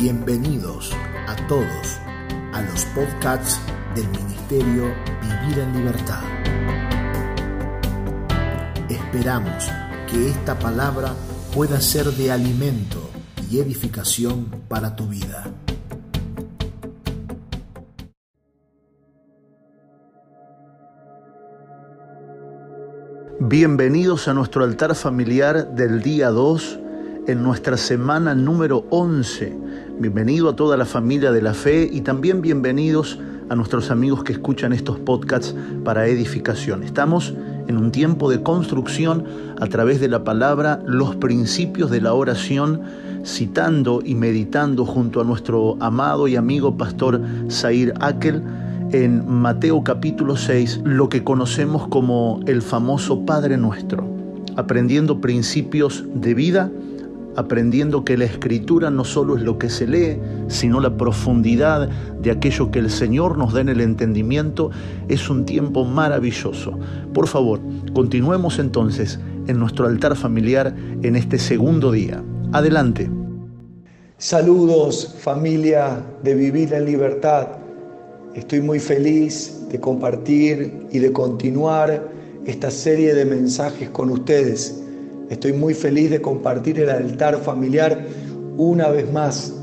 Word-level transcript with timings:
Bienvenidos 0.00 0.92
a 1.28 1.36
todos 1.46 1.98
a 2.54 2.62
los 2.62 2.86
podcasts 2.86 3.60
del 3.94 4.08
Ministerio 4.08 4.84
Vivir 5.20 5.58
en 5.58 5.76
Libertad. 5.76 6.22
Esperamos 8.88 9.70
que 10.10 10.30
esta 10.30 10.58
palabra 10.58 11.12
pueda 11.54 11.82
ser 11.82 12.06
de 12.06 12.32
alimento 12.32 13.10
y 13.50 13.58
edificación 13.58 14.46
para 14.68 14.96
tu 14.96 15.06
vida. 15.06 15.52
Bienvenidos 23.38 24.28
a 24.28 24.32
nuestro 24.32 24.64
altar 24.64 24.94
familiar 24.94 25.74
del 25.74 26.00
día 26.00 26.30
2 26.30 26.80
en 27.30 27.44
nuestra 27.44 27.76
semana 27.76 28.34
número 28.34 28.86
11. 28.90 29.56
Bienvenido 30.00 30.48
a 30.48 30.56
toda 30.56 30.76
la 30.76 30.84
familia 30.84 31.30
de 31.30 31.40
la 31.40 31.54
fe 31.54 31.88
y 31.90 32.00
también 32.00 32.42
bienvenidos 32.42 33.20
a 33.48 33.54
nuestros 33.54 33.92
amigos 33.92 34.24
que 34.24 34.32
escuchan 34.32 34.72
estos 34.72 34.98
podcasts 34.98 35.54
para 35.84 36.08
edificación. 36.08 36.82
Estamos 36.82 37.32
en 37.68 37.76
un 37.76 37.92
tiempo 37.92 38.30
de 38.30 38.42
construcción 38.42 39.24
a 39.60 39.66
través 39.68 40.00
de 40.00 40.08
la 40.08 40.24
palabra, 40.24 40.82
los 40.84 41.14
principios 41.16 41.88
de 41.92 42.00
la 42.00 42.14
oración, 42.14 42.82
citando 43.24 44.02
y 44.04 44.16
meditando 44.16 44.84
junto 44.84 45.20
a 45.20 45.24
nuestro 45.24 45.76
amado 45.78 46.26
y 46.26 46.34
amigo 46.34 46.76
pastor 46.76 47.20
Zair 47.48 47.94
Akel 48.00 48.42
en 48.90 49.28
Mateo 49.28 49.84
capítulo 49.84 50.36
6 50.36 50.80
lo 50.82 51.08
que 51.08 51.22
conocemos 51.22 51.86
como 51.86 52.40
el 52.46 52.60
famoso 52.60 53.24
Padre 53.24 53.56
Nuestro, 53.56 54.04
aprendiendo 54.56 55.20
principios 55.20 56.04
de 56.12 56.34
vida 56.34 56.70
aprendiendo 57.36 58.04
que 58.04 58.16
la 58.16 58.24
escritura 58.24 58.90
no 58.90 59.04
solo 59.04 59.36
es 59.36 59.42
lo 59.42 59.58
que 59.58 59.70
se 59.70 59.86
lee, 59.86 60.18
sino 60.48 60.80
la 60.80 60.96
profundidad 60.96 61.88
de 62.20 62.30
aquello 62.30 62.70
que 62.70 62.78
el 62.80 62.90
Señor 62.90 63.38
nos 63.38 63.52
da 63.52 63.60
en 63.60 63.68
el 63.68 63.80
entendimiento, 63.80 64.70
es 65.08 65.30
un 65.30 65.44
tiempo 65.44 65.84
maravilloso. 65.84 66.78
Por 67.12 67.28
favor, 67.28 67.60
continuemos 67.94 68.58
entonces 68.58 69.18
en 69.46 69.58
nuestro 69.58 69.86
altar 69.86 70.16
familiar 70.16 70.74
en 71.02 71.16
este 71.16 71.38
segundo 71.38 71.92
día. 71.92 72.22
Adelante. 72.52 73.10
Saludos 74.18 75.16
familia 75.20 76.04
de 76.22 76.34
Vivir 76.34 76.74
en 76.74 76.84
Libertad. 76.84 77.48
Estoy 78.34 78.60
muy 78.60 78.78
feliz 78.78 79.66
de 79.70 79.80
compartir 79.80 80.86
y 80.92 80.98
de 80.98 81.12
continuar 81.12 82.10
esta 82.44 82.70
serie 82.70 83.14
de 83.14 83.24
mensajes 83.24 83.88
con 83.90 84.10
ustedes 84.10 84.82
Estoy 85.30 85.52
muy 85.52 85.74
feliz 85.74 86.10
de 86.10 86.20
compartir 86.20 86.80
el 86.80 86.90
altar 86.90 87.40
familiar 87.40 88.04
una 88.56 88.88
vez 88.88 89.10
más, 89.12 89.54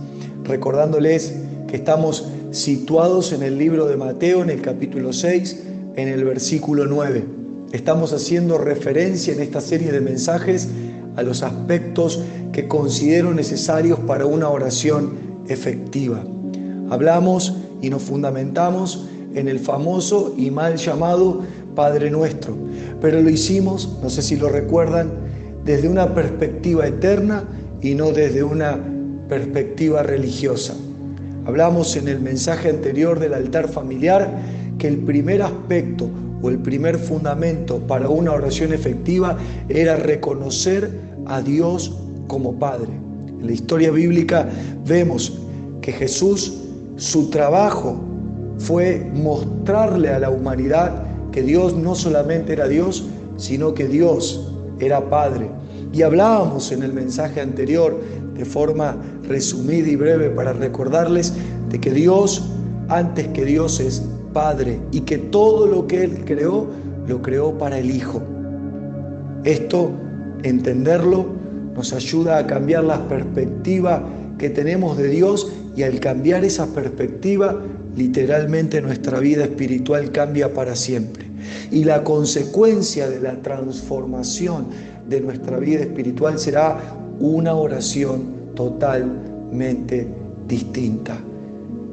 recordándoles 0.46 1.36
que 1.68 1.76
estamos 1.76 2.26
situados 2.52 3.34
en 3.34 3.44
el 3.44 3.58
libro 3.58 3.86
de 3.86 3.98
Mateo, 3.98 4.42
en 4.44 4.50
el 4.50 4.62
capítulo 4.62 5.12
6, 5.12 5.64
en 5.98 6.08
el 6.08 6.24
versículo 6.24 6.86
9. 6.86 7.26
Estamos 7.74 8.14
haciendo 8.14 8.58
referencia 8.58 9.34
en 9.34 9.42
esta 9.42 9.60
serie 9.60 9.92
de 9.92 10.00
mensajes 10.00 10.70
a 11.18 11.22
los 11.22 11.44
aspectos 11.44 12.22
que 12.54 12.70
considero 12.70 13.34
necesarios 13.34 14.00
para 14.00 14.26
una 14.26 14.48
oración 14.48 15.18
efectiva. 15.50 16.24
Hablamos 16.90 17.54
y 17.82 17.90
nos 17.90 18.04
fundamentamos 18.04 19.06
en 19.36 19.50
el 19.50 19.60
famoso 19.60 20.34
y 20.38 20.50
mal 20.50 20.78
llamado 20.78 21.42
Padre 21.76 22.10
Nuestro, 22.10 22.56
pero 23.02 23.22
lo 23.22 23.30
hicimos, 23.30 23.98
no 24.02 24.10
sé 24.10 24.22
si 24.22 24.38
lo 24.38 24.48
recuerdan, 24.48 25.27
desde 25.68 25.90
una 25.90 26.16
perspectiva 26.16 26.88
eterna 26.88 27.44
y 27.82 27.94
no 27.94 28.14
desde 28.14 28.42
una 28.42 28.80
perspectiva 29.28 30.02
religiosa. 30.02 30.74
Hablamos 31.46 31.98
en 31.98 32.08
el 32.08 32.22
mensaje 32.22 32.70
anterior 32.70 33.20
del 33.20 33.34
altar 33.34 33.68
familiar 33.68 34.32
que 34.80 34.88
el 34.88 35.00
primer 35.00 35.42
aspecto 35.42 36.10
o 36.42 36.50
el 36.50 36.60
primer 36.60 36.98
fundamento 36.98 37.80
para 37.80 38.08
una 38.08 38.32
oración 38.32 38.72
efectiva 38.72 39.38
era 39.68 39.98
reconocer 39.98 40.90
a 41.26 41.42
Dios 41.42 41.94
como 42.28 42.58
Padre. 42.58 42.94
En 43.28 43.48
la 43.48 43.52
historia 43.52 43.92
bíblica 43.92 44.48
vemos 44.86 45.38
que 45.82 45.92
Jesús, 45.92 46.60
su 46.96 47.30
trabajo 47.30 48.00
fue 48.58 49.06
mostrarle 49.14 50.10
a 50.10 50.20
la 50.20 50.30
humanidad 50.30 51.04
que 51.34 51.44
Dios 51.44 51.76
no 51.76 51.94
solamente 51.94 52.54
era 52.54 52.70
Dios, 52.70 53.06
sino 53.36 53.74
que 53.74 53.88
Dios 53.88 54.54
era 54.80 55.10
Padre. 55.10 55.50
Y 55.94 56.02
hablábamos 56.02 56.72
en 56.72 56.84
el 56.84 56.94
mensaje 56.94 57.42
anterior 57.42 58.00
de 58.36 58.46
forma 58.46 58.98
resumida 59.28 59.88
y 59.88 59.96
breve 59.96 60.30
para 60.30 60.54
recordarles 60.54 61.34
de 61.70 61.80
que 61.80 61.92
Dios, 61.92 62.44
antes 62.90 63.28
que 63.30 63.46
Dios, 63.46 63.80
es 63.80 64.04
Padre 64.34 64.80
y 64.92 65.02
que 65.02 65.18
todo 65.18 65.66
lo 65.66 65.88
que 65.88 66.04
Él 66.04 66.24
creó, 66.26 66.68
lo 67.08 67.22
creó 67.22 67.58
para 67.58 67.80
el 67.80 67.90
Hijo. 67.90 68.22
Esto, 69.44 69.92
entenderlo, 70.44 71.26
nos 71.76 71.94
ayuda 71.94 72.38
a 72.38 72.48
cambiar 72.48 72.84
la 72.84 73.08
perspectiva 73.08 74.04
que 74.38 74.50
tenemos 74.50 74.98
de 74.98 75.08
Dios 75.10 75.52
y 75.76 75.84
al 75.84 76.00
cambiar 76.00 76.44
esa 76.44 76.68
perspectiva, 76.74 77.56
literalmente 77.96 78.82
nuestra 78.82 79.20
vida 79.20 79.44
espiritual 79.44 80.12
cambia 80.12 80.54
para 80.54 80.76
siempre. 80.76 81.27
Y 81.72 81.84
la 81.84 82.04
consecuencia 82.04 83.10
de 83.10 83.20
la 83.20 83.42
transformación 83.42 84.68
de 85.08 85.22
nuestra 85.22 85.58
vida 85.58 85.82
espiritual 85.82 86.40
será 86.40 86.80
una 87.20 87.54
oración 87.54 88.54
totalmente 88.56 90.08
distinta. 90.48 91.18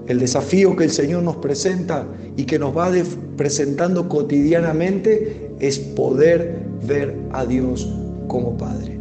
El 0.06 0.18
desafío 0.18 0.76
que 0.76 0.84
el 0.84 0.90
Señor 0.90 1.22
nos 1.22 1.36
presenta 1.36 2.06
y 2.36 2.44
que 2.44 2.58
nos 2.58 2.76
va 2.76 2.90
presentando 3.36 4.08
cotidianamente 4.08 5.52
es 5.60 5.78
poder 5.78 6.58
ver 6.86 7.16
a 7.32 7.46
Dios 7.46 7.88
como 8.28 8.56
Padre. 8.56 8.98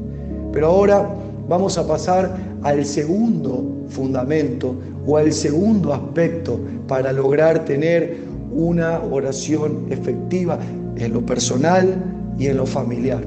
Pero 0.54 0.68
ahora 0.68 1.14
vamos 1.50 1.78
a 1.78 1.86
pasar 1.86 2.38
al 2.64 2.86
segundo 2.86 3.86
fundamento 3.90 4.76
o 5.06 5.18
al 5.18 5.34
segundo 5.34 5.94
aspecto 5.94 6.60
para 6.88 7.12
lograr 7.12 7.66
tener 7.66 8.18
una 8.56 9.02
oración 9.02 9.88
efectiva 9.90 10.60
en 10.98 11.14
lo 11.14 11.26
personal 11.26 11.96
y 12.38 12.48
en 12.48 12.58
lo 12.58 12.66
familiar. 12.66 13.24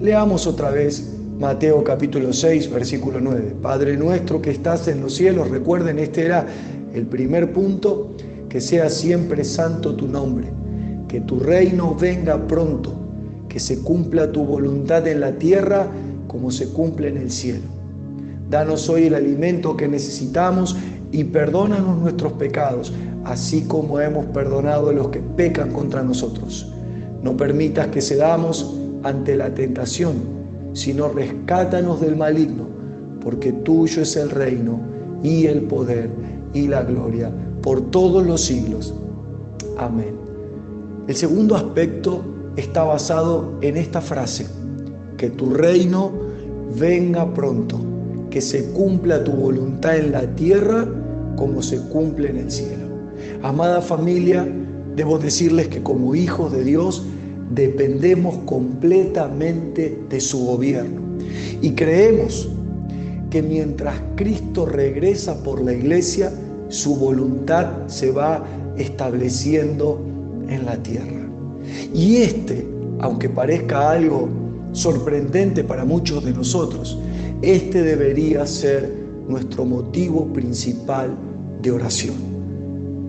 Leamos 0.00 0.46
otra 0.46 0.70
vez 0.70 1.16
Mateo 1.38 1.82
capítulo 1.84 2.32
6, 2.32 2.70
versículo 2.70 3.20
9. 3.20 3.56
Padre 3.62 3.96
nuestro 3.96 4.42
que 4.42 4.50
estás 4.50 4.88
en 4.88 5.00
los 5.00 5.14
cielos, 5.14 5.50
recuerden, 5.50 5.98
este 5.98 6.26
era 6.26 6.46
el 6.94 7.06
primer 7.06 7.52
punto, 7.52 8.12
que 8.48 8.60
sea 8.60 8.90
siempre 8.90 9.44
santo 9.44 9.94
tu 9.94 10.06
nombre, 10.08 10.48
que 11.08 11.20
tu 11.20 11.38
reino 11.38 11.94
venga 11.94 12.46
pronto, 12.46 12.92
que 13.48 13.60
se 13.60 13.80
cumpla 13.80 14.30
tu 14.32 14.44
voluntad 14.44 15.06
en 15.06 15.20
la 15.20 15.32
tierra 15.32 15.86
como 16.26 16.50
se 16.50 16.68
cumple 16.68 17.08
en 17.08 17.16
el 17.16 17.30
cielo. 17.30 17.64
Danos 18.50 18.88
hoy 18.88 19.04
el 19.04 19.14
alimento 19.14 19.76
que 19.76 19.88
necesitamos 19.88 20.76
y 21.12 21.24
perdónanos 21.24 21.98
nuestros 21.98 22.32
pecados, 22.34 22.92
así 23.24 23.62
como 23.62 24.00
hemos 24.00 24.26
perdonado 24.26 24.90
a 24.90 24.92
los 24.92 25.08
que 25.08 25.20
pecan 25.20 25.72
contra 25.72 26.02
nosotros. 26.02 26.72
No 27.22 27.36
permitas 27.36 27.88
que 27.88 28.00
cedamos 28.00 28.74
ante 29.02 29.36
la 29.36 29.52
tentación, 29.52 30.14
sino 30.72 31.08
rescátanos 31.08 32.00
del 32.00 32.16
maligno, 32.16 32.66
porque 33.20 33.52
tuyo 33.52 34.02
es 34.02 34.16
el 34.16 34.30
reino 34.30 34.80
y 35.22 35.46
el 35.46 35.62
poder 35.62 36.10
y 36.54 36.68
la 36.68 36.82
gloria 36.82 37.30
por 37.62 37.90
todos 37.90 38.24
los 38.24 38.40
siglos. 38.42 38.94
Amén. 39.78 40.14
El 41.08 41.14
segundo 41.14 41.56
aspecto 41.56 42.22
está 42.56 42.84
basado 42.84 43.58
en 43.60 43.76
esta 43.76 44.00
frase, 44.00 44.46
que 45.16 45.30
tu 45.30 45.50
reino 45.50 46.12
venga 46.78 47.32
pronto, 47.34 47.78
que 48.30 48.40
se 48.40 48.70
cumpla 48.72 49.24
tu 49.24 49.32
voluntad 49.32 49.96
en 49.96 50.12
la 50.12 50.22
tierra 50.34 50.86
como 51.40 51.62
se 51.62 51.80
cumple 51.88 52.28
en 52.28 52.36
el 52.36 52.50
cielo. 52.50 52.86
Amada 53.42 53.80
familia, 53.80 54.46
debo 54.94 55.18
decirles 55.18 55.68
que 55.68 55.82
como 55.82 56.14
hijos 56.14 56.52
de 56.52 56.62
Dios, 56.64 57.02
dependemos 57.54 58.36
completamente 58.44 59.98
de 60.10 60.20
su 60.20 60.44
gobierno. 60.44 61.00
Y 61.62 61.70
creemos 61.72 62.46
que 63.30 63.40
mientras 63.40 63.96
Cristo 64.16 64.66
regresa 64.66 65.42
por 65.42 65.62
la 65.62 65.72
iglesia, 65.72 66.30
su 66.68 66.94
voluntad 66.94 67.86
se 67.86 68.10
va 68.10 68.44
estableciendo 68.76 69.98
en 70.46 70.66
la 70.66 70.76
tierra. 70.82 71.26
Y 71.94 72.16
este, 72.18 72.68
aunque 72.98 73.30
parezca 73.30 73.92
algo 73.92 74.28
sorprendente 74.72 75.64
para 75.64 75.86
muchos 75.86 76.22
de 76.22 76.34
nosotros, 76.34 76.98
este 77.40 77.82
debería 77.82 78.46
ser 78.46 78.92
nuestro 79.26 79.64
motivo 79.64 80.26
principal 80.34 81.16
de 81.62 81.70
oración. 81.70 82.14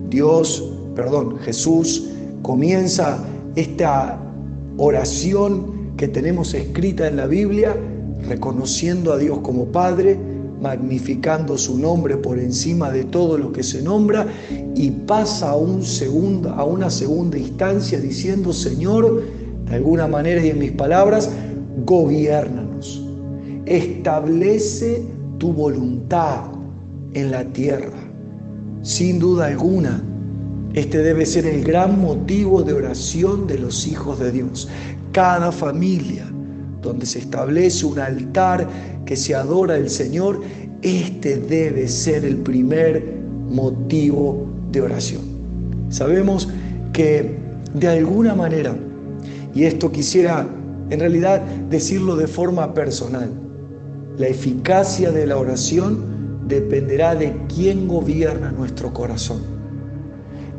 Dios, 0.08 0.72
perdón, 0.94 1.38
Jesús 1.38 2.08
comienza 2.42 3.18
esta 3.56 4.18
oración 4.76 5.94
que 5.96 6.08
tenemos 6.08 6.54
escrita 6.54 7.06
en 7.06 7.16
la 7.16 7.26
Biblia, 7.26 7.76
reconociendo 8.28 9.12
a 9.12 9.18
Dios 9.18 9.38
como 9.42 9.66
Padre, 9.66 10.18
magnificando 10.60 11.58
su 11.58 11.76
nombre 11.78 12.16
por 12.16 12.38
encima 12.38 12.90
de 12.90 13.04
todo 13.04 13.36
lo 13.36 13.52
que 13.52 13.62
se 13.62 13.82
nombra 13.82 14.26
y 14.76 14.90
pasa 14.90 15.50
a, 15.50 15.56
un 15.56 15.82
a 16.56 16.64
una 16.64 16.88
segunda 16.88 17.36
instancia 17.36 17.98
diciendo, 18.00 18.52
Señor, 18.52 19.22
de 19.66 19.74
alguna 19.74 20.06
manera 20.06 20.44
y 20.44 20.50
en 20.50 20.58
mis 20.58 20.72
palabras, 20.72 21.30
gobiernanos, 21.84 23.02
establece 23.66 25.02
tu 25.38 25.52
voluntad 25.52 26.44
en 27.14 27.30
la 27.32 27.44
tierra. 27.44 28.01
Sin 28.82 29.20
duda 29.20 29.46
alguna, 29.46 30.02
este 30.74 30.98
debe 30.98 31.24
ser 31.24 31.46
el 31.46 31.62
gran 31.62 32.00
motivo 32.00 32.62
de 32.62 32.72
oración 32.72 33.46
de 33.46 33.58
los 33.58 33.86
hijos 33.86 34.18
de 34.18 34.32
Dios. 34.32 34.68
Cada 35.12 35.52
familia 35.52 36.28
donde 36.82 37.06
se 37.06 37.20
establece 37.20 37.86
un 37.86 38.00
altar 38.00 38.68
que 39.06 39.16
se 39.16 39.34
adora 39.34 39.74
al 39.74 39.88
Señor, 39.88 40.40
este 40.82 41.36
debe 41.36 41.86
ser 41.86 42.24
el 42.24 42.38
primer 42.38 43.20
motivo 43.48 44.48
de 44.72 44.80
oración. 44.80 45.22
Sabemos 45.90 46.48
que 46.92 47.36
de 47.74 47.88
alguna 47.88 48.34
manera, 48.34 48.74
y 49.54 49.64
esto 49.64 49.92
quisiera 49.92 50.46
en 50.90 50.98
realidad 50.98 51.40
decirlo 51.70 52.16
de 52.16 52.26
forma 52.26 52.74
personal, 52.74 53.30
la 54.18 54.26
eficacia 54.26 55.12
de 55.12 55.26
la 55.26 55.36
oración 55.36 56.11
dependerá 56.52 57.14
de 57.14 57.34
quién 57.48 57.88
gobierna 57.88 58.52
nuestro 58.52 58.92
corazón. 58.92 59.40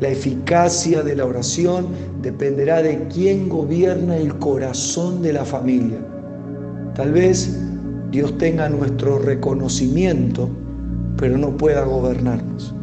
La 0.00 0.08
eficacia 0.08 1.02
de 1.02 1.14
la 1.14 1.24
oración 1.24 1.86
dependerá 2.20 2.82
de 2.82 3.06
quién 3.08 3.48
gobierna 3.48 4.16
el 4.16 4.36
corazón 4.38 5.22
de 5.22 5.32
la 5.32 5.44
familia. 5.44 5.98
Tal 6.96 7.12
vez 7.12 7.56
Dios 8.10 8.36
tenga 8.38 8.68
nuestro 8.68 9.20
reconocimiento, 9.20 10.48
pero 11.16 11.38
no 11.38 11.56
pueda 11.56 11.84
gobernarnos. 11.84 12.74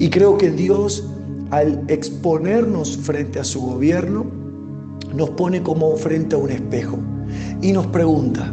Y 0.00 0.10
creo 0.10 0.36
que 0.36 0.50
Dios, 0.50 1.08
al 1.50 1.84
exponernos 1.86 2.96
frente 2.96 3.38
a 3.38 3.44
su 3.44 3.60
gobierno, 3.60 4.26
nos 5.14 5.30
pone 5.30 5.62
como 5.62 5.96
frente 5.96 6.34
a 6.34 6.38
un 6.38 6.50
espejo 6.50 6.98
y 7.62 7.72
nos 7.72 7.86
pregunta, 7.86 8.52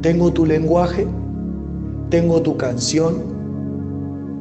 ¿tengo 0.00 0.32
tu 0.32 0.46
lenguaje? 0.46 1.06
¿Tengo 2.08 2.40
tu 2.42 2.56
canción? 2.56 3.33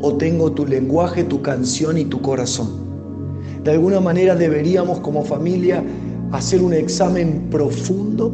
¿O 0.06 0.16
tengo 0.18 0.52
tu 0.52 0.66
lenguaje, 0.66 1.24
tu 1.24 1.42
canción 1.42 1.98
y 1.98 2.04
tu 2.04 2.22
corazón? 2.22 2.68
De 3.64 3.72
alguna 3.72 4.02
manera 4.02 4.36
deberíamos 4.36 5.00
como 5.00 5.24
familia 5.24 5.82
hacer 6.34 6.62
un 6.62 6.74
examen 6.74 7.48
profundo 7.50 8.34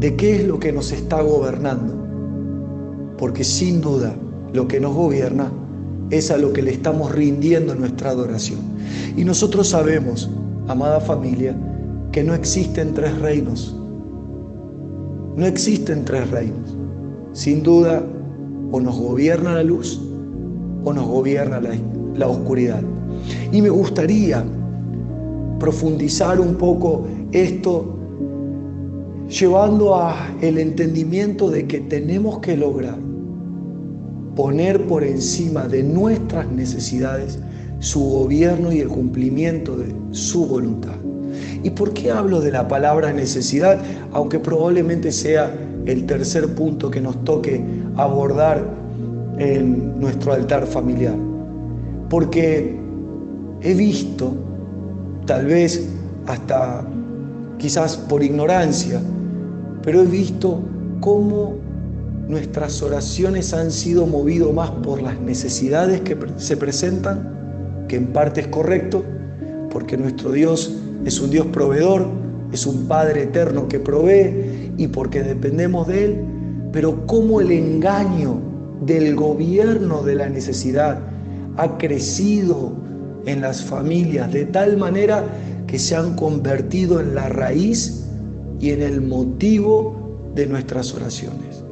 de 0.00 0.16
qué 0.16 0.36
es 0.36 0.48
lo 0.48 0.58
que 0.58 0.72
nos 0.72 0.90
está 0.90 1.20
gobernando. 1.20 1.92
Porque 3.18 3.44
sin 3.44 3.82
duda 3.82 4.14
lo 4.54 4.66
que 4.66 4.80
nos 4.80 4.94
gobierna 4.94 5.52
es 6.08 6.30
a 6.30 6.38
lo 6.38 6.54
que 6.54 6.62
le 6.62 6.70
estamos 6.70 7.12
rindiendo 7.12 7.74
nuestra 7.74 8.08
adoración. 8.08 8.60
Y 9.14 9.26
nosotros 9.26 9.68
sabemos, 9.68 10.30
amada 10.66 10.98
familia, 11.00 11.54
que 12.10 12.24
no 12.24 12.32
existen 12.32 12.94
tres 12.94 13.18
reinos. 13.18 13.76
No 15.36 15.44
existen 15.44 16.06
tres 16.06 16.30
reinos. 16.30 16.74
Sin 17.34 17.62
duda, 17.62 18.02
o 18.70 18.80
nos 18.80 18.98
gobierna 18.98 19.56
la 19.56 19.62
luz 19.62 20.08
o 20.84 20.92
nos 20.92 21.06
gobierna 21.06 21.60
la, 21.60 21.70
la 22.14 22.28
oscuridad. 22.28 22.82
Y 23.52 23.62
me 23.62 23.70
gustaría 23.70 24.44
profundizar 25.58 26.40
un 26.40 26.56
poco 26.56 27.06
esto 27.32 27.98
llevando 29.28 29.94
a 29.94 30.14
el 30.40 30.58
entendimiento 30.58 31.50
de 31.50 31.66
que 31.66 31.80
tenemos 31.80 32.40
que 32.40 32.56
lograr 32.56 32.98
poner 34.36 34.86
por 34.86 35.04
encima 35.04 35.68
de 35.68 35.82
nuestras 35.82 36.50
necesidades 36.50 37.38
su 37.80 38.00
gobierno 38.00 38.72
y 38.72 38.80
el 38.80 38.88
cumplimiento 38.88 39.76
de 39.76 39.94
su 40.10 40.46
voluntad. 40.46 40.94
¿Y 41.62 41.70
por 41.70 41.92
qué 41.92 42.10
hablo 42.10 42.40
de 42.40 42.52
la 42.52 42.68
palabra 42.68 43.12
necesidad? 43.12 43.80
Aunque 44.12 44.38
probablemente 44.38 45.12
sea 45.12 45.52
el 45.86 46.06
tercer 46.06 46.54
punto 46.54 46.90
que 46.90 47.00
nos 47.00 47.22
toque 47.24 47.64
abordar 47.96 48.81
en 49.42 50.00
nuestro 50.00 50.32
altar 50.32 50.66
familiar. 50.66 51.16
Porque 52.08 52.78
he 53.60 53.74
visto, 53.74 54.34
tal 55.26 55.46
vez 55.46 55.88
hasta 56.26 56.84
quizás 57.58 57.96
por 57.96 58.22
ignorancia, 58.22 59.00
pero 59.82 60.02
he 60.02 60.06
visto 60.06 60.60
cómo 61.00 61.54
nuestras 62.28 62.80
oraciones 62.82 63.52
han 63.52 63.70
sido 63.70 64.06
movido 64.06 64.52
más 64.52 64.70
por 64.70 65.02
las 65.02 65.20
necesidades 65.20 66.00
que 66.02 66.16
se 66.36 66.56
presentan, 66.56 67.86
que 67.88 67.96
en 67.96 68.06
parte 68.06 68.42
es 68.42 68.46
correcto, 68.48 69.04
porque 69.70 69.96
nuestro 69.96 70.32
Dios 70.32 70.76
es 71.04 71.20
un 71.20 71.30
Dios 71.30 71.46
proveedor, 71.46 72.06
es 72.52 72.66
un 72.66 72.86
Padre 72.86 73.24
eterno 73.24 73.66
que 73.68 73.80
provee 73.80 74.72
y 74.76 74.86
porque 74.88 75.22
dependemos 75.22 75.88
de 75.88 76.04
Él, 76.04 76.24
pero 76.72 77.06
cómo 77.06 77.40
el 77.40 77.50
engaño 77.50 78.51
del 78.86 79.14
gobierno 79.14 80.02
de 80.02 80.16
la 80.16 80.28
necesidad 80.28 80.98
ha 81.56 81.78
crecido 81.78 82.72
en 83.26 83.40
las 83.40 83.62
familias 83.62 84.32
de 84.32 84.46
tal 84.46 84.76
manera 84.76 85.24
que 85.66 85.78
se 85.78 85.94
han 85.94 86.16
convertido 86.16 87.00
en 87.00 87.14
la 87.14 87.28
raíz 87.28 88.06
y 88.60 88.70
en 88.70 88.82
el 88.82 89.00
motivo 89.00 90.30
de 90.34 90.46
nuestras 90.46 90.94
oraciones. 90.94 91.62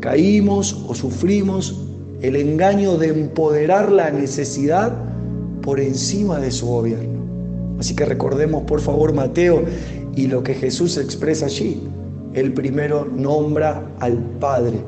Caímos 0.00 0.84
o 0.88 0.94
sufrimos 0.94 1.86
el 2.20 2.36
engaño 2.36 2.98
de 2.98 3.08
empoderar 3.08 3.90
la 3.90 4.10
necesidad 4.10 4.92
por 5.62 5.80
encima 5.80 6.38
de 6.38 6.50
su 6.50 6.66
gobierno. 6.66 7.20
Así 7.78 7.94
que 7.94 8.04
recordemos 8.04 8.64
por 8.64 8.80
favor 8.80 9.14
Mateo 9.14 9.62
y 10.14 10.26
lo 10.26 10.42
que 10.42 10.54
Jesús 10.54 10.98
expresa 10.98 11.46
allí. 11.46 11.82
El 12.34 12.52
primero 12.52 13.06
nombra 13.06 13.90
al 14.00 14.18
Padre 14.38 14.84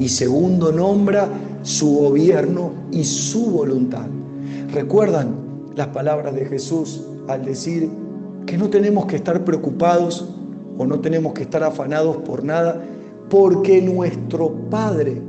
y 0.00 0.08
segundo 0.08 0.72
nombra 0.72 1.28
su 1.62 1.94
gobierno 1.94 2.72
y 2.90 3.04
su 3.04 3.50
voluntad. 3.50 4.06
¿Recuerdan 4.72 5.36
las 5.76 5.88
palabras 5.88 6.34
de 6.34 6.46
Jesús 6.46 7.02
al 7.28 7.44
decir 7.44 7.88
que 8.46 8.56
no 8.56 8.70
tenemos 8.70 9.06
que 9.06 9.16
estar 9.16 9.44
preocupados 9.44 10.28
o 10.78 10.86
no 10.86 11.00
tenemos 11.00 11.34
que 11.34 11.42
estar 11.42 11.62
afanados 11.62 12.16
por 12.18 12.42
nada? 12.42 12.82
Porque 13.28 13.82
nuestro 13.82 14.50
Padre, 14.70 15.20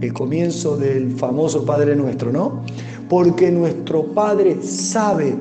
el 0.00 0.12
comienzo 0.12 0.76
del 0.76 1.10
famoso 1.10 1.66
Padre 1.66 1.96
nuestro, 1.96 2.32
¿no? 2.32 2.62
Porque 3.08 3.50
nuestro 3.50 4.04
Padre 4.14 4.62
sabe 4.62 5.36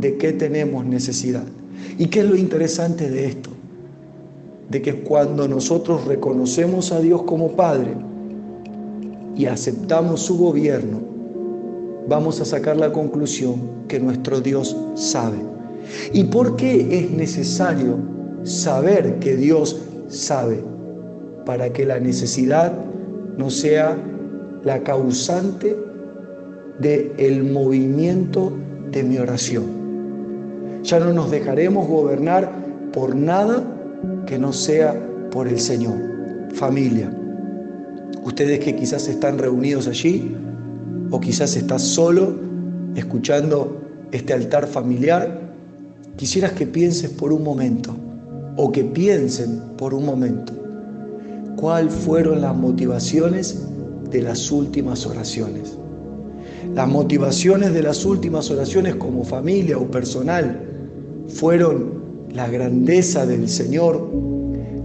de 0.00 0.16
qué 0.16 0.32
tenemos 0.32 0.86
necesidad. 0.86 1.44
¿Y 1.98 2.06
qué 2.06 2.20
es 2.20 2.26
lo 2.26 2.36
interesante 2.36 3.10
de 3.10 3.26
esto? 3.26 3.51
De 4.72 4.80
que 4.80 5.02
cuando 5.02 5.46
nosotros 5.46 6.06
reconocemos 6.06 6.92
a 6.92 7.00
Dios 7.00 7.24
como 7.24 7.50
Padre 7.52 7.94
y 9.36 9.44
aceptamos 9.44 10.22
su 10.22 10.38
gobierno, 10.38 10.98
vamos 12.08 12.40
a 12.40 12.46
sacar 12.46 12.78
la 12.78 12.90
conclusión 12.90 13.60
que 13.86 14.00
nuestro 14.00 14.40
Dios 14.40 14.74
sabe. 14.94 15.36
¿Y 16.14 16.24
por 16.24 16.56
qué 16.56 16.98
es 16.98 17.10
necesario 17.10 17.98
saber 18.44 19.18
que 19.18 19.36
Dios 19.36 19.78
sabe? 20.08 20.64
Para 21.44 21.70
que 21.70 21.84
la 21.84 22.00
necesidad 22.00 22.72
no 23.36 23.50
sea 23.50 23.98
la 24.64 24.82
causante 24.82 25.76
del 26.80 27.12
el 27.18 27.44
movimiento 27.44 28.54
de 28.90 29.02
mi 29.02 29.18
oración. 29.18 29.64
Ya 30.82 30.98
no 30.98 31.12
nos 31.12 31.30
dejaremos 31.30 31.86
gobernar 31.86 32.50
por 32.94 33.14
nada 33.14 33.71
que 34.32 34.38
no 34.38 34.50
sea 34.54 34.98
por 35.30 35.46
el 35.46 35.60
Señor. 35.60 35.98
Familia, 36.54 37.14
ustedes 38.24 38.60
que 38.60 38.74
quizás 38.74 39.06
están 39.06 39.36
reunidos 39.36 39.86
allí, 39.88 40.34
o 41.10 41.20
quizás 41.20 41.54
estás 41.54 41.82
solo 41.82 42.38
escuchando 42.96 43.82
este 44.10 44.32
altar 44.32 44.66
familiar, 44.66 45.52
quisieras 46.16 46.52
que 46.52 46.66
pienses 46.66 47.10
por 47.10 47.30
un 47.30 47.44
momento 47.44 47.94
o 48.56 48.72
que 48.72 48.84
piensen 48.84 49.60
por 49.76 49.92
un 49.92 50.06
momento 50.06 50.54
cuáles 51.56 51.92
fueron 51.92 52.40
las 52.40 52.56
motivaciones 52.56 53.62
de 54.10 54.22
las 54.22 54.50
últimas 54.50 55.04
oraciones. 55.04 55.76
Las 56.74 56.88
motivaciones 56.88 57.74
de 57.74 57.82
las 57.82 58.06
últimas 58.06 58.50
oraciones 58.50 58.94
como 58.94 59.24
familia 59.24 59.76
o 59.76 59.90
personal 59.90 60.58
fueron 61.28 62.01
la 62.32 62.48
grandeza 62.48 63.26
del 63.26 63.48
Señor, 63.48 64.08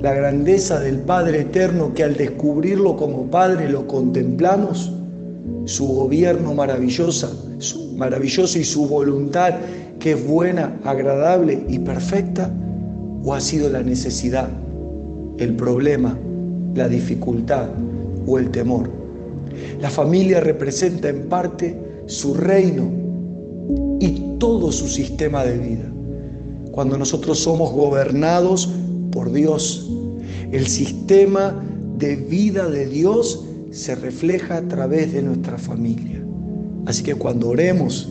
la 0.01 0.13
grandeza 0.13 0.79
del 0.79 0.97
Padre 0.97 1.41
Eterno 1.41 1.93
que 1.93 2.03
al 2.03 2.15
descubrirlo 2.15 2.95
como 2.95 3.29
Padre 3.31 3.69
lo 3.69 3.87
contemplamos 3.87 4.91
su 5.65 5.87
gobierno 5.87 6.53
maravillosa, 6.53 7.31
su, 7.59 7.93
maravilloso 7.95 8.59
y 8.59 8.63
su 8.63 8.87
voluntad 8.87 9.55
que 9.99 10.11
es 10.11 10.27
buena, 10.27 10.77
agradable 10.83 11.63
y 11.67 11.79
perfecta? 11.79 12.51
¿O 13.23 13.33
ha 13.33 13.41
sido 13.41 13.69
la 13.69 13.81
necesidad, 13.81 14.49
el 15.37 15.55
problema, 15.55 16.17
la 16.75 16.87
dificultad 16.87 17.69
o 18.25 18.37
el 18.37 18.51
temor. 18.51 18.89
La 19.81 19.89
familia 19.89 20.39
representa 20.39 21.09
en 21.09 21.27
parte 21.27 21.75
su 22.05 22.33
reino 22.35 22.89
y 23.99 24.37
todo 24.37 24.71
su 24.71 24.87
sistema 24.87 25.43
de 25.43 25.57
vida. 25.57 25.96
Cuando 26.77 26.95
nosotros 26.95 27.39
somos 27.39 27.71
gobernados 27.71 28.69
por 29.11 29.31
Dios, 29.31 29.89
el 30.51 30.67
sistema 30.67 31.59
de 31.97 32.17
vida 32.17 32.69
de 32.69 32.85
Dios 32.85 33.43
se 33.71 33.95
refleja 33.95 34.57
a 34.57 34.61
través 34.61 35.11
de 35.11 35.23
nuestra 35.23 35.57
familia. 35.57 36.23
Así 36.85 37.01
que 37.01 37.15
cuando 37.15 37.49
oremos, 37.49 38.07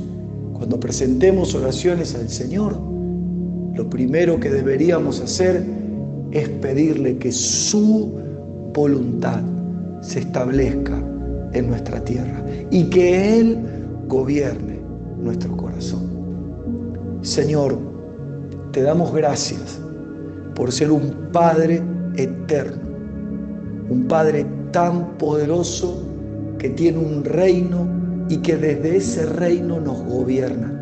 cuando 0.52 0.80
presentemos 0.80 1.54
oraciones 1.54 2.16
al 2.16 2.28
Señor, 2.28 2.76
lo 3.76 3.88
primero 3.88 4.40
que 4.40 4.50
deberíamos 4.50 5.20
hacer 5.20 5.64
es 6.32 6.48
pedirle 6.48 7.18
que 7.18 7.30
su 7.30 8.18
voluntad 8.74 9.42
se 10.00 10.18
establezca 10.18 11.00
en 11.52 11.68
nuestra 11.68 12.02
tierra 12.04 12.44
y 12.72 12.82
que 12.90 13.38
Él 13.38 13.60
gobierne 14.08 14.80
nuestro 15.20 15.56
corazón. 15.56 16.10
Señor, 17.22 17.94
te 18.76 18.82
damos 18.82 19.14
gracias 19.14 19.78
por 20.54 20.70
ser 20.70 20.90
un 20.92 21.30
Padre 21.32 21.82
eterno, 22.14 22.82
un 23.88 24.04
Padre 24.06 24.44
tan 24.70 25.16
poderoso 25.16 26.02
que 26.58 26.68
tiene 26.68 26.98
un 26.98 27.24
reino 27.24 27.88
y 28.28 28.36
que 28.36 28.58
desde 28.58 28.98
ese 28.98 29.24
reino 29.24 29.80
nos 29.80 30.02
gobierna. 30.02 30.78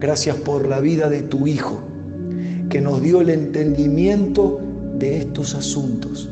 Gracias 0.00 0.34
por 0.38 0.66
la 0.66 0.80
vida 0.80 1.08
de 1.08 1.22
tu 1.22 1.46
Hijo, 1.46 1.78
que 2.68 2.80
nos 2.80 3.00
dio 3.00 3.20
el 3.20 3.30
entendimiento 3.30 4.60
de 4.98 5.18
estos 5.18 5.54
asuntos 5.54 6.28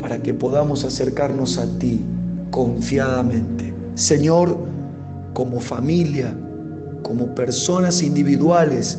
para 0.00 0.18
que 0.18 0.34
podamos 0.34 0.84
acercarnos 0.84 1.56
a 1.56 1.68
ti 1.78 2.00
confiadamente. 2.50 3.72
Señor, 3.94 4.58
como 5.34 5.60
familia, 5.60 6.34
como 7.04 7.32
personas 7.36 8.02
individuales, 8.02 8.98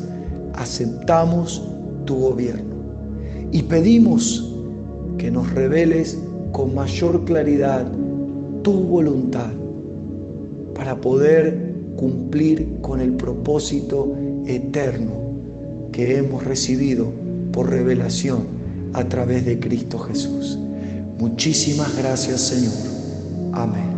aceptamos 0.58 1.62
tu 2.04 2.16
gobierno 2.16 2.74
y 3.52 3.62
pedimos 3.62 4.54
que 5.16 5.30
nos 5.30 5.50
reveles 5.52 6.18
con 6.52 6.74
mayor 6.74 7.24
claridad 7.24 7.90
tu 8.62 8.72
voluntad 8.72 9.50
para 10.74 11.00
poder 11.00 11.74
cumplir 11.96 12.78
con 12.80 13.00
el 13.00 13.12
propósito 13.14 14.14
eterno 14.46 15.12
que 15.92 16.18
hemos 16.18 16.44
recibido 16.44 17.06
por 17.52 17.70
revelación 17.70 18.46
a 18.92 19.04
través 19.04 19.44
de 19.44 19.58
Cristo 19.58 19.98
Jesús. 19.98 20.58
Muchísimas 21.18 21.96
gracias 21.96 22.40
Señor. 22.40 22.74
Amén. 23.52 23.97